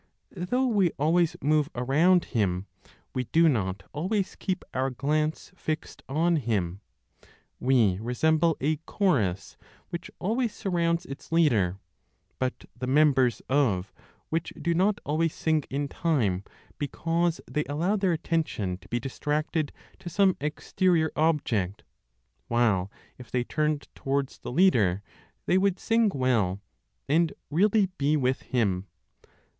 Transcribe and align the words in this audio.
Though 0.31 0.65
we 0.65 0.89
always 0.97 1.37
move 1.43 1.69
around 1.75 2.25
Him, 2.33 2.65
we 3.13 3.25
do 3.25 3.47
not 3.47 3.83
always 3.93 4.35
keep 4.35 4.65
our 4.73 4.89
glance 4.89 5.51
fixed 5.55 6.01
on 6.09 6.37
Him. 6.37 6.81
We 7.59 7.99
resemble 8.01 8.57
a 8.59 8.77
chorus 8.87 9.57
which 9.91 10.09
always 10.17 10.55
surrounds 10.55 11.05
its 11.05 11.31
leader, 11.31 11.77
but 12.39 12.65
(the 12.75 12.87
members 12.87 13.43
of) 13.47 13.93
which 14.29 14.51
do 14.59 14.73
not 14.73 14.99
always 15.05 15.35
sing 15.35 15.65
in 15.69 15.87
time 15.87 16.45
because 16.79 17.39
they 17.45 17.63
allow 17.65 17.95
their 17.95 18.11
attention 18.13 18.79
to 18.79 18.89
be 18.89 18.99
distracted 18.99 19.71
to 19.99 20.09
some 20.09 20.35
exterior 20.41 21.11
object; 21.15 21.83
while, 22.47 22.89
if 23.19 23.29
they 23.29 23.43
turned 23.43 23.87
towards 23.93 24.39
the 24.39 24.51
leader, 24.51 25.03
they 25.45 25.59
would 25.59 25.77
sing 25.77 26.09
well, 26.09 26.59
and 27.07 27.33
really 27.51 27.85
be 27.99 28.17
with 28.17 28.41
him. 28.41 28.87